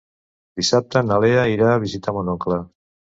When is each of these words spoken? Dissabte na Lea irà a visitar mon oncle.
Dissabte 0.61 1.03
na 1.09 1.19
Lea 1.25 1.43
irà 1.57 1.67
a 1.73 1.81
visitar 1.83 2.15
mon 2.17 2.33
oncle. 2.33 2.59